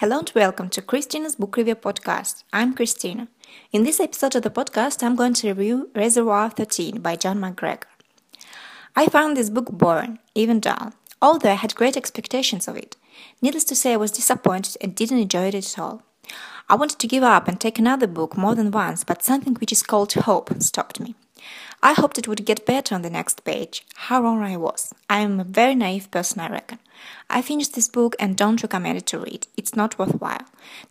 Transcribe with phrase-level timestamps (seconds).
[0.00, 2.44] Hello and welcome to Christina's Book Review Podcast.
[2.52, 3.26] I'm Christina.
[3.72, 7.82] In this episode of the podcast, I'm going to review Reservoir 13 by Jon McGregor.
[8.94, 12.94] I found this book boring, even dull, although I had great expectations of it.
[13.42, 16.04] Needless to say, I was disappointed and didn't enjoy it at all.
[16.68, 19.72] I wanted to give up and take another book more than once, but something which
[19.72, 21.16] is called hope stopped me.
[21.80, 23.84] I hoped it would get better on the next page.
[23.94, 24.92] How wrong I was.
[25.08, 26.80] I am a very naive person, I reckon.
[27.30, 29.46] I finished this book and don't recommend it to read.
[29.56, 30.46] It's not worthwhile.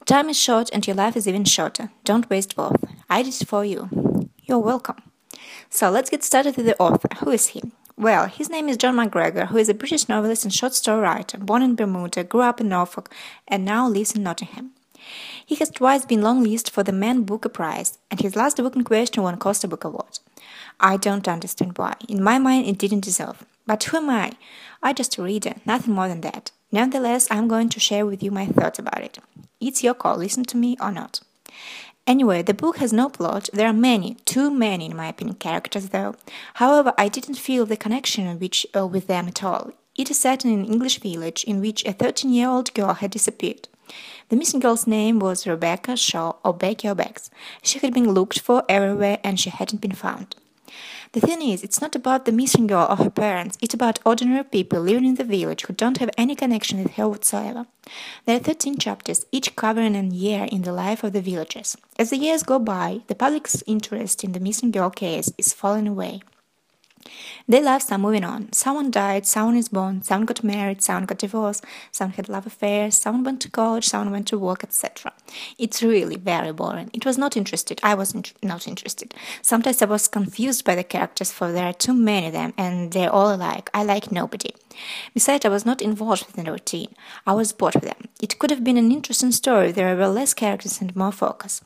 [0.06, 1.92] Time is short and your life is even shorter.
[2.06, 2.78] Don't waste both.
[3.10, 4.30] I did it for you.
[4.44, 4.96] You're welcome.
[5.70, 7.10] So let's get started with the author.
[7.19, 7.64] Who is he?
[7.97, 11.38] Well, his name is Jon McGregor, who is a British novelist and short story writer,
[11.38, 13.11] born in Bermuda, grew up in Norfolk,
[13.47, 14.72] and now lives in Nottingham.
[15.46, 18.83] He has twice been longlisted for the Man Booker Prize, and his last book in
[18.83, 20.19] question won Costa Book Award.
[20.80, 21.96] I don't understand why.
[22.08, 23.46] In my mind, it didn't deserve.
[23.66, 24.34] But who am I?
[24.82, 26.52] I just a reader, nothing more than that.
[26.72, 29.20] Nevertheless, I'm going to share with you my thoughts about it.
[29.60, 31.22] It's your call, listen to me or not.
[32.06, 33.50] Anyway, the book has no plot.
[33.52, 36.16] There are many, too many, in my opinion, characters though.
[36.53, 39.73] However, I didn't feel the connection which, uh, with them at all.
[39.95, 43.12] It is set in an English village in which a 13 year old girl had
[43.12, 43.67] disappeared.
[44.30, 47.30] The missing girl's name was Rebecca Shaw or Becky or Bex.
[47.62, 50.36] She had been looked for everywhere and she hadn't been found.
[51.13, 54.43] The thing is, it's not about the missing girl or her parents, it's about ordinary
[54.43, 57.65] people living in the village who don't have any connection with her whatsoever.
[58.25, 61.77] There are 13 chapters, each covering a year in the life of the villagers.
[61.97, 65.88] As the years go by, the public's interest in the missing girl case is falling
[65.88, 66.21] away.
[67.50, 68.52] Their lives are moving on.
[68.52, 72.98] Someone died, someone is born, someone got married, someone got divorced, someone had love affairs,
[72.98, 75.14] someone went to college, someone went to work, etc.
[75.58, 76.90] It's really very boring.
[76.94, 77.80] It was not interested.
[77.81, 79.14] I was not interested.
[79.42, 82.92] Sometimes I was confused by the characters, for there are too many of them, and
[82.92, 83.70] they're all alike.
[83.73, 84.53] I like nobody.
[85.14, 86.95] Besides, I was not involved with the routine.
[87.25, 88.09] I was bored with them.
[88.22, 91.62] It could have been an interesting story if there were less characters and more focus.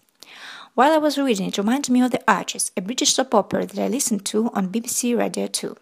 [0.73, 3.77] While I was reading, it reminded me of The Archers, a British soap opera that
[3.77, 5.75] I listened to on BBC Radio 2.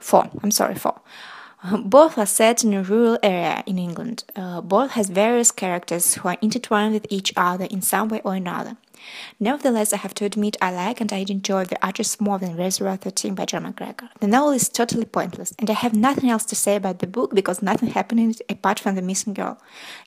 [0.00, 0.30] 4.
[0.42, 1.00] I'm sorry, 4.
[1.84, 4.24] Both are set in a rural area in England.
[4.34, 8.34] Uh, both has various characters who are intertwined with each other in some way or
[8.34, 8.76] another.
[9.38, 12.96] Nevertheless, I have to admit I like and I enjoy The Archers more than Reservoir
[12.96, 14.08] 13 by Jon McGregor.
[14.18, 17.32] The novel is totally pointless, and I have nothing else to say about the book
[17.32, 19.60] because nothing happened in it apart from the missing girl.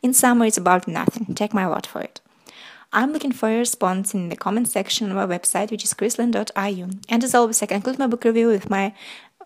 [0.04, 1.34] In summary, it's about nothing.
[1.34, 2.20] Take my word for it.
[2.92, 6.90] I'm looking for your response in the comment section of our website, which is chrisland.io.
[7.08, 8.94] And as always, I conclude my book review with my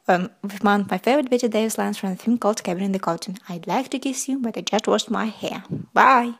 [0.07, 2.91] um, with one of my favorite Bette Davis lines from a film called Cabin in
[2.91, 3.37] the Cotton.
[3.47, 5.63] I'd like to kiss you, but I just washed my hair.
[5.93, 6.33] Bye!